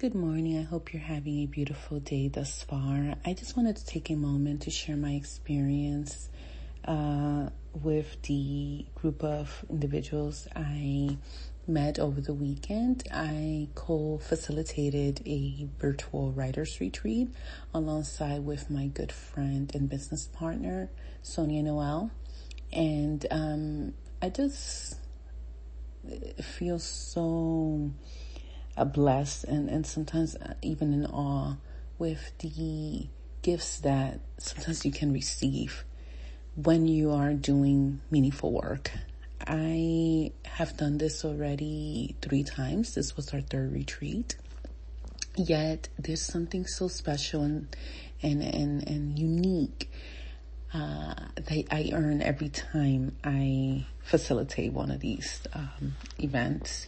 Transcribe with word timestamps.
Good 0.00 0.14
morning. 0.14 0.56
I 0.56 0.62
hope 0.62 0.92
you're 0.92 1.02
having 1.02 1.40
a 1.42 1.46
beautiful 1.46 1.98
day 1.98 2.28
thus 2.28 2.62
far. 2.62 3.16
I 3.26 3.32
just 3.32 3.56
wanted 3.56 3.74
to 3.78 3.84
take 3.84 4.10
a 4.10 4.14
moment 4.14 4.62
to 4.62 4.70
share 4.70 4.94
my 4.94 5.10
experience 5.14 6.28
uh, 6.84 7.48
with 7.74 8.22
the 8.22 8.86
group 8.94 9.24
of 9.24 9.64
individuals 9.68 10.46
I 10.54 11.16
met 11.66 11.98
over 11.98 12.20
the 12.20 12.32
weekend. 12.32 13.08
I 13.12 13.70
co-facilitated 13.74 15.20
a 15.26 15.66
virtual 15.80 16.30
writers 16.30 16.78
retreat 16.78 17.30
alongside 17.74 18.44
with 18.44 18.70
my 18.70 18.86
good 18.86 19.10
friend 19.10 19.68
and 19.74 19.88
business 19.88 20.28
partner, 20.28 20.90
Sonia 21.22 21.64
Noel. 21.64 22.12
And 22.72 23.26
um, 23.32 23.94
I 24.22 24.28
just 24.28 24.94
feel 26.40 26.78
so 26.78 27.90
blessed 28.84 29.44
and, 29.44 29.68
and 29.68 29.86
sometimes 29.86 30.36
uh, 30.36 30.54
even 30.62 30.92
in 30.92 31.06
awe 31.06 31.56
with 31.98 32.32
the 32.38 33.06
gifts 33.42 33.80
that 33.80 34.20
sometimes 34.38 34.84
you 34.84 34.92
can 34.92 35.12
receive 35.12 35.84
when 36.56 36.86
you 36.86 37.12
are 37.12 37.32
doing 37.34 38.00
meaningful 38.10 38.52
work. 38.52 38.90
I 39.46 40.32
have 40.44 40.76
done 40.76 40.98
this 40.98 41.24
already 41.24 42.16
three 42.20 42.42
times. 42.42 42.94
This 42.94 43.16
was 43.16 43.32
our 43.32 43.40
third 43.40 43.72
retreat. 43.72 44.36
Yet 45.36 45.88
there's 45.98 46.22
something 46.22 46.66
so 46.66 46.88
special 46.88 47.42
and 47.42 47.74
and 48.22 48.42
and, 48.42 48.86
and 48.88 49.18
unique 49.18 49.90
uh, 50.74 51.14
that 51.36 51.64
I 51.70 51.90
earn 51.92 52.20
every 52.20 52.48
time 52.48 53.16
I 53.24 53.86
facilitate 54.02 54.72
one 54.72 54.90
of 54.90 55.00
these 55.00 55.42
um, 55.54 55.96
events. 56.18 56.86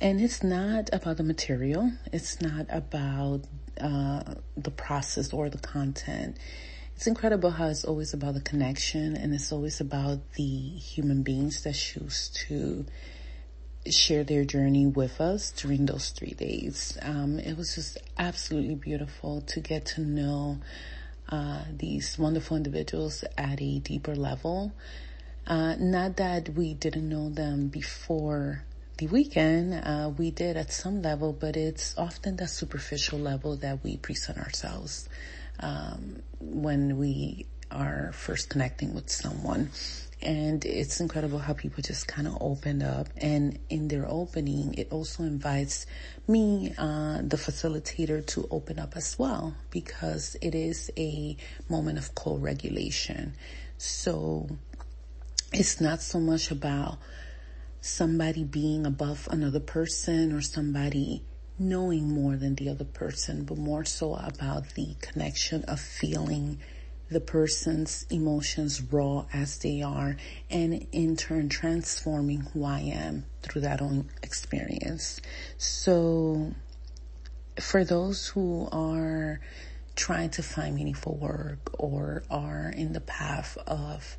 And 0.00 0.20
it's 0.20 0.42
not 0.42 0.90
about 0.92 1.16
the 1.16 1.22
material. 1.22 1.92
It's 2.12 2.40
not 2.40 2.66
about 2.68 3.42
uh, 3.80 4.34
the 4.56 4.70
process 4.70 5.32
or 5.32 5.48
the 5.48 5.58
content. 5.58 6.36
It's 6.96 7.06
incredible 7.06 7.50
how 7.50 7.68
it's 7.68 7.84
always 7.84 8.14
about 8.14 8.34
the 8.34 8.40
connection 8.40 9.16
and 9.16 9.34
it's 9.34 9.50
always 9.50 9.80
about 9.80 10.32
the 10.34 10.44
human 10.44 11.22
beings 11.22 11.62
that 11.62 11.74
choose 11.74 12.28
to 12.46 12.86
share 13.90 14.24
their 14.24 14.44
journey 14.44 14.86
with 14.86 15.20
us 15.20 15.50
during 15.50 15.86
those 15.86 16.10
three 16.10 16.34
days. 16.34 16.96
Um, 17.02 17.38
it 17.38 17.56
was 17.56 17.74
just 17.74 17.98
absolutely 18.16 18.76
beautiful 18.76 19.40
to 19.42 19.60
get 19.60 19.86
to 19.86 20.00
know 20.00 20.58
uh, 21.28 21.64
these 21.76 22.18
wonderful 22.18 22.56
individuals 22.56 23.24
at 23.36 23.60
a 23.60 23.78
deeper 23.80 24.14
level. 24.14 24.72
Uh, 25.46 25.74
not 25.78 26.16
that 26.16 26.50
we 26.50 26.74
didn't 26.74 27.08
know 27.08 27.28
them 27.28 27.68
before 27.68 28.64
the 28.96 29.08
weekend, 29.08 29.74
uh, 29.74 30.10
we 30.16 30.30
did 30.30 30.56
at 30.56 30.72
some 30.72 31.02
level, 31.02 31.32
but 31.32 31.56
it's 31.56 31.96
often 31.98 32.36
that 32.36 32.50
superficial 32.50 33.18
level 33.18 33.56
that 33.56 33.82
we 33.82 33.96
present 33.96 34.38
ourselves 34.38 35.08
um, 35.60 36.22
when 36.40 36.96
we 36.96 37.46
are 37.70 38.12
first 38.12 38.50
connecting 38.50 38.94
with 38.94 39.10
someone. 39.10 39.70
And 40.22 40.64
it's 40.64 41.00
incredible 41.00 41.38
how 41.38 41.52
people 41.52 41.82
just 41.82 42.06
kind 42.06 42.26
of 42.26 42.38
opened 42.40 42.82
up 42.82 43.08
and 43.16 43.58
in 43.68 43.88
their 43.88 44.06
opening, 44.08 44.74
it 44.74 44.88
also 44.90 45.24
invites 45.24 45.86
me, 46.26 46.72
uh, 46.78 47.18
the 47.22 47.36
facilitator 47.36 48.24
to 48.28 48.48
open 48.50 48.78
up 48.78 48.96
as 48.96 49.18
well 49.18 49.54
because 49.70 50.36
it 50.40 50.54
is 50.54 50.90
a 50.96 51.36
moment 51.68 51.98
of 51.98 52.14
co-regulation. 52.14 53.34
So 53.76 54.48
it's 55.52 55.80
not 55.80 56.00
so 56.00 56.20
much 56.20 56.50
about 56.50 56.98
somebody 57.84 58.42
being 58.42 58.86
above 58.86 59.28
another 59.30 59.60
person 59.60 60.32
or 60.32 60.40
somebody 60.40 61.22
knowing 61.58 62.08
more 62.08 62.34
than 62.34 62.54
the 62.54 62.70
other 62.70 62.84
person, 62.84 63.44
but 63.44 63.58
more 63.58 63.84
so 63.84 64.14
about 64.14 64.70
the 64.70 64.96
connection 65.02 65.62
of 65.64 65.78
feeling 65.78 66.58
the 67.10 67.20
person's 67.20 68.06
emotions 68.08 68.80
raw 68.90 69.26
as 69.34 69.58
they 69.58 69.82
are 69.82 70.16
and 70.48 70.86
in 70.92 71.14
turn 71.14 71.50
transforming 71.50 72.40
who 72.40 72.64
I 72.64 72.80
am 72.80 73.26
through 73.42 73.60
that 73.60 73.82
own 73.82 74.08
experience. 74.22 75.20
So 75.58 76.54
for 77.60 77.84
those 77.84 78.28
who 78.28 78.66
are 78.72 79.40
trying 79.94 80.30
to 80.30 80.42
find 80.42 80.74
meaningful 80.74 81.16
work 81.16 81.70
or 81.78 82.24
are 82.30 82.72
in 82.74 82.94
the 82.94 83.02
path 83.02 83.58
of 83.66 84.16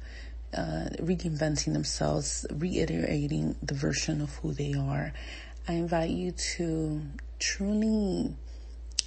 uh, 0.53 0.89
reinventing 0.99 1.73
themselves, 1.73 2.45
reiterating 2.53 3.55
the 3.61 3.73
version 3.73 4.21
of 4.21 4.35
who 4.37 4.53
they 4.53 4.73
are, 4.73 5.13
I 5.67 5.73
invite 5.73 6.11
you 6.11 6.31
to 6.31 7.01
truly 7.39 8.35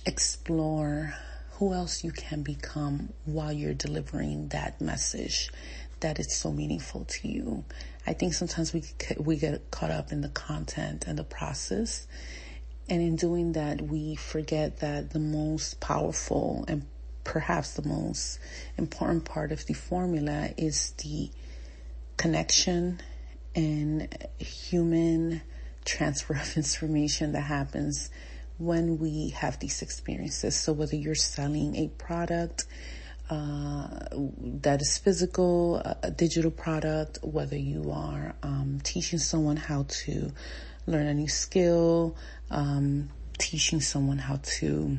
explore 0.04 1.14
who 1.52 1.72
else 1.72 2.04
you 2.04 2.12
can 2.12 2.42
become 2.42 3.12
while 3.24 3.52
you're 3.52 3.74
delivering 3.74 4.48
that 4.48 4.80
message 4.80 5.50
that 6.00 6.18
is 6.18 6.34
so 6.34 6.52
meaningful 6.52 7.04
to 7.04 7.28
you. 7.28 7.64
I 8.06 8.12
think 8.12 8.34
sometimes 8.34 8.72
we 8.72 8.84
we 9.18 9.36
get 9.36 9.70
caught 9.70 9.90
up 9.90 10.12
in 10.12 10.20
the 10.20 10.28
content 10.28 11.04
and 11.06 11.18
the 11.18 11.24
process. 11.24 12.06
And 12.88 13.02
in 13.02 13.16
doing 13.16 13.52
that, 13.52 13.82
we 13.82 14.14
forget 14.14 14.78
that 14.78 15.10
the 15.10 15.18
most 15.18 15.78
powerful 15.80 16.64
and 16.68 16.86
perhaps 17.28 17.74
the 17.74 17.86
most 17.86 18.38
important 18.78 19.26
part 19.26 19.52
of 19.52 19.66
the 19.66 19.74
formula 19.74 20.48
is 20.56 20.92
the 21.04 21.30
connection 22.16 22.98
and 23.54 24.08
human 24.38 25.42
transfer 25.84 26.32
of 26.32 26.56
information 26.56 27.32
that 27.32 27.42
happens 27.42 28.08
when 28.56 28.98
we 28.98 29.28
have 29.28 29.58
these 29.58 29.82
experiences. 29.82 30.56
So 30.56 30.72
whether 30.72 30.96
you're 30.96 31.14
selling 31.14 31.76
a 31.76 31.88
product, 31.88 32.64
uh, 33.28 33.88
that 34.62 34.80
is 34.80 34.96
physical, 34.96 35.76
a, 36.02 36.10
digital 36.10 36.50
product, 36.50 37.18
whether 37.22 37.58
you 37.58 37.90
are 37.92 38.34
um, 38.42 38.80
teaching 38.82 39.18
someone 39.18 39.58
how 39.58 39.84
to 39.86 40.32
learn 40.86 41.06
a 41.06 41.12
new 41.12 41.28
skill, 41.28 42.16
um, 42.50 43.10
teaching 43.36 43.82
someone 43.82 44.16
how 44.16 44.40
to 44.42 44.98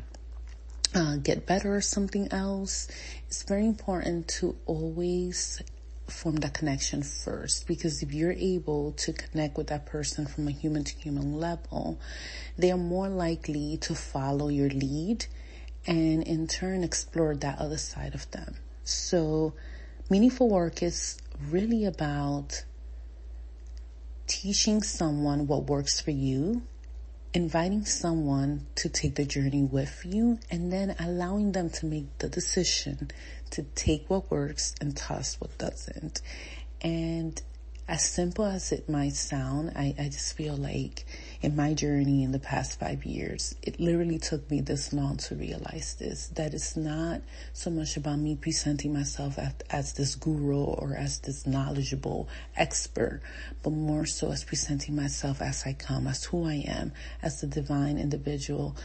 uh, 0.95 1.17
get 1.17 1.45
better 1.45 1.75
or 1.75 1.81
something 1.81 2.31
else, 2.31 2.88
it's 3.27 3.44
very 3.44 3.66
important 3.66 4.27
to 4.27 4.55
always 4.66 5.61
form 6.07 6.38
that 6.38 6.53
connection 6.53 7.03
first 7.03 7.67
because 7.67 8.01
if 8.01 8.11
you're 8.11 8.31
able 8.33 8.94
to 8.94 9.13
connect 9.13 9.57
with 9.57 9.67
that 9.67 9.85
person 9.85 10.25
from 10.25 10.47
a 10.47 10.51
human 10.51 10.83
to 10.83 10.95
human 10.95 11.39
level, 11.39 12.00
they 12.57 12.72
are 12.72 12.77
more 12.77 13.07
likely 13.07 13.77
to 13.77 13.94
follow 13.94 14.47
your 14.50 14.69
lead 14.69 15.25
and 15.85 16.23
in 16.23 16.47
turn 16.47 16.83
explore 16.83 17.35
that 17.35 17.59
other 17.59 17.77
side 17.77 18.16
of 18.16 18.29
them. 18.31 18.56
So 18.83 19.53
meaningful 20.09 20.50
work 20.50 20.81
is 20.81 21.17
really 21.50 21.85
about 21.85 22.63
teaching 24.27 24.81
someone 24.81 25.47
what 25.47 25.66
works 25.66 26.01
for 26.01 26.11
you 26.11 26.61
inviting 27.34 27.85
someone 27.85 28.66
to 28.75 28.90
take 28.90 29.16
the 29.16 29.25
journey 29.25 29.63
with 29.63 30.03
you 30.03 30.40
and 30.50 30.73
then 30.73 30.95
allowing 31.00 31.51
them 31.51 31.69
to 31.69 31.85
make 31.85 32.17
the 32.17 32.29
decision 32.29 33.12
to 33.51 33.63
take 33.75 34.09
what 34.09 34.31
works 34.31 34.73
and 34.81 34.95
toss 34.97 35.35
what 35.35 35.56
doesn't. 35.57 36.22
And 36.81 37.41
as 37.89 38.05
simple 38.05 38.45
as 38.45 38.72
it 38.72 38.88
might 38.88 39.13
sound, 39.13 39.72
I, 39.75 39.95
I 39.97 40.09
just 40.09 40.38
feel 40.38 40.55
like 40.55 41.05
in 41.41 41.55
my 41.55 41.73
journey 41.73 42.22
in 42.22 42.31
the 42.31 42.38
past 42.38 42.79
five 42.79 43.03
years, 43.03 43.55
it 43.63 43.79
literally 43.79 44.19
took 44.19 44.50
me 44.51 44.61
this 44.61 44.94
long 44.94 45.17
to 45.17 45.33
realize 45.33 45.95
this, 45.95 46.27
that 46.35 46.53
it's 46.53 46.77
not 46.77 47.22
so 47.51 47.72
much 47.72 47.97
about 47.97 48.19
me 48.19 48.35
presenting 48.35 48.94
myself 48.94 49.39
as, 49.39 49.53
as 49.72 49.94
this 49.94 50.13
guru 50.13 50.66
or 50.66 50.94
as 50.94 51.17
this 51.22 51.47
knowledgeable 51.47 52.29
expert, 52.55 53.22
but 53.63 53.72
more 53.72 54.06
so 54.06 54.31
as 54.31 54.44
presenting 54.44 54.95
myself 54.95 55.41
as 55.41 55.63
I 55.66 55.73
come, 55.73 56.06
as 56.06 56.25
who 56.25 56.47
I 56.47 56.63
am, 56.67 56.91
as 57.23 57.41
the 57.41 57.47
divine 57.47 57.97
individual 57.97 58.75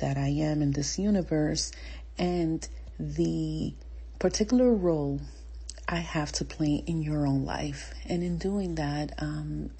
that 0.00 0.16
I 0.16 0.28
am 0.28 0.62
in 0.62 0.72
this 0.72 0.98
universe. 0.98 1.70
And 2.16 2.66
the 2.98 3.74
particular 4.18 4.72
role 4.72 5.20
I 5.88 5.96
have 5.96 6.32
to 6.32 6.44
play 6.44 6.82
in 6.86 7.02
your 7.02 7.26
own 7.26 7.44
life. 7.44 7.92
And 8.06 8.22
in 8.22 8.38
doing 8.38 8.76
that, 8.76 9.12
um, 9.18 9.70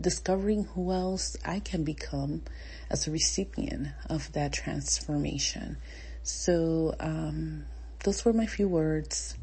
discovering 0.00 0.64
who 0.64 0.92
else 0.92 1.36
I 1.44 1.60
can 1.60 1.84
become 1.84 2.42
as 2.90 3.06
a 3.06 3.10
recipient 3.10 3.88
of 4.08 4.32
that 4.32 4.52
transformation. 4.52 5.78
So, 6.22 6.94
um, 7.00 7.64
those 8.04 8.24
were 8.24 8.32
my 8.32 8.46
few 8.46 8.68
words. 8.68 9.36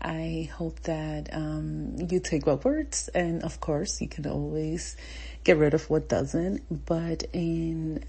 I 0.00 0.50
hope 0.54 0.80
that 0.82 1.28
um, 1.32 1.96
you 2.10 2.20
take 2.20 2.46
what 2.46 2.64
words, 2.64 3.08
and 3.14 3.42
of 3.42 3.60
course, 3.60 4.00
you 4.00 4.08
can 4.08 4.26
always 4.26 4.96
get 5.44 5.56
rid 5.56 5.72
of 5.72 5.88
what 5.88 6.08
doesn't. 6.08 6.86
But 6.86 7.24
in 7.32 8.04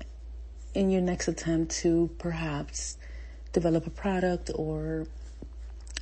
in 0.74 0.89
your 0.91 1.01
next 1.01 1.27
attempt 1.27 1.71
to 1.77 2.09
perhaps 2.19 2.97
develop 3.53 3.88
a 3.88 3.89
product 3.89 4.51
or 4.53 5.07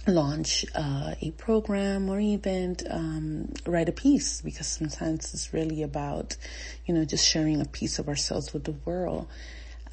launch 0.08 0.66
uh, 0.76 1.16
a 1.22 1.32
program 1.32 2.10
or 2.10 2.20
even 2.20 2.76
um, 2.90 3.52
write 3.66 3.90
a 3.90 3.92
piece 3.92 4.42
because 4.42 4.68
sometimes 4.68 5.34
it's 5.34 5.54
really 5.54 5.82
about 5.82 6.38
you 6.86 6.94
know 6.94 7.04
just 7.06 7.26
sharing 7.28 7.60
a 7.60 7.66
piece 7.66 7.98
of 7.98 8.08
ourselves 8.08 8.54
with 8.54 8.66
the 8.66 8.76
world 8.86 9.28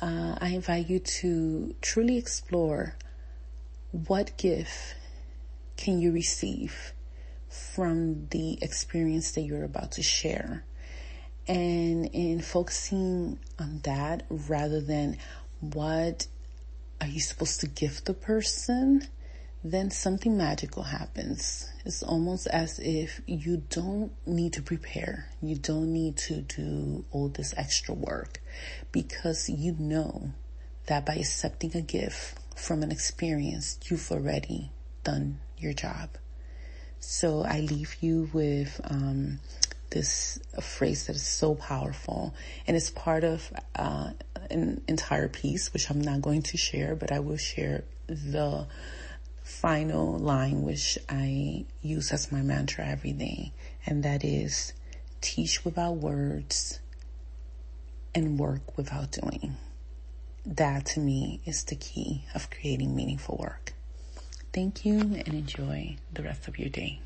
uh, 0.02 0.36
I 0.40 0.48
invite 0.48 0.90
you 0.90 0.98
to 0.98 1.76
truly 1.80 2.18
explore 2.18 2.96
what 3.92 4.36
gift 4.36 4.96
can 5.76 6.00
you 6.00 6.10
receive 6.10 6.92
from 7.48 8.26
the 8.30 8.58
experience 8.62 9.30
that 9.32 9.42
you're 9.42 9.62
about 9.62 9.92
to 9.92 10.02
share. 10.02 10.64
And 11.46 12.06
in 12.06 12.40
focusing 12.40 13.38
on 13.60 13.80
that 13.84 14.26
rather 14.28 14.80
than 14.80 15.18
what 15.60 16.26
are 17.00 17.06
you 17.06 17.20
supposed 17.20 17.60
to 17.60 17.68
give 17.68 18.02
the 18.04 18.14
person, 18.14 19.06
then 19.64 19.90
something 19.90 20.36
magical 20.36 20.82
happens. 20.82 21.70
It's 21.84 22.02
almost 22.02 22.46
as 22.48 22.80
if 22.80 23.20
you 23.26 23.62
don't 23.68 24.12
need 24.26 24.54
to 24.54 24.62
prepare. 24.62 25.28
You 25.40 25.56
don't 25.56 25.92
need 25.92 26.16
to 26.18 26.40
do 26.42 27.04
all 27.12 27.28
this 27.28 27.54
extra 27.56 27.94
work 27.94 28.40
because 28.90 29.48
you 29.48 29.76
know 29.78 30.32
that 30.86 31.06
by 31.06 31.14
accepting 31.14 31.76
a 31.76 31.80
gift 31.80 32.38
from 32.56 32.82
an 32.82 32.90
experience, 32.90 33.78
you've 33.84 34.10
already 34.10 34.72
done 35.04 35.38
your 35.58 35.72
job. 35.72 36.10
So 36.98 37.42
I 37.42 37.60
leave 37.60 37.96
you 38.00 38.30
with 38.32 38.80
um, 38.84 39.40
this 39.90 40.40
phrase 40.60 41.06
that 41.06 41.16
is 41.16 41.26
so 41.26 41.54
powerful, 41.54 42.34
and 42.66 42.76
it's 42.76 42.90
part 42.90 43.24
of 43.24 43.52
uh, 43.74 44.12
an 44.50 44.82
entire 44.88 45.28
piece, 45.28 45.72
which 45.72 45.90
I'm 45.90 46.00
not 46.00 46.22
going 46.22 46.42
to 46.42 46.56
share, 46.56 46.94
but 46.94 47.12
I 47.12 47.20
will 47.20 47.36
share 47.36 47.84
the 48.06 48.66
final 49.42 50.18
line 50.18 50.62
which 50.62 50.98
I 51.08 51.64
use 51.82 52.12
as 52.12 52.32
my 52.32 52.42
mantra 52.42 52.86
every 52.86 53.12
day, 53.12 53.52
and 53.86 54.02
that 54.02 54.24
is 54.24 54.72
teach 55.20 55.64
without 55.64 55.96
words 55.96 56.80
and 58.14 58.38
work 58.38 58.76
without 58.76 59.10
doing. 59.12 59.56
That 60.44 60.86
to 60.86 61.00
me 61.00 61.40
is 61.44 61.64
the 61.64 61.76
key 61.76 62.24
of 62.34 62.50
creating 62.50 62.94
meaningful 62.94 63.36
work. 63.40 63.74
Thank 64.52 64.84
you 64.84 64.98
and 65.00 65.28
enjoy 65.28 65.96
the 66.12 66.22
rest 66.22 66.48
of 66.48 66.58
your 66.58 66.68
day. 66.68 67.00